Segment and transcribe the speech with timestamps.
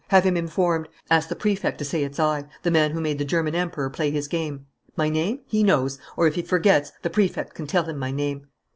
[0.07, 0.87] Have him informed.
[1.11, 4.09] Ask the Prefect to say it's I: the man who made the German Emperor play
[4.09, 4.65] his game.
[4.95, 5.41] My name?
[5.45, 5.99] He knows.
[6.17, 8.47] Or, if he forgets, the Prefect can tell him my name."